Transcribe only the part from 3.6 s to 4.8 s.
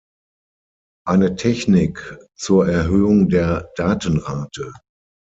Datenrate.